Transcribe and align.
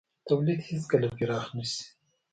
تولید 0.27 0.59
هېڅکله 0.69 1.07
پراخ 1.17 1.45
نه 1.57 1.65
شي. 1.71 1.83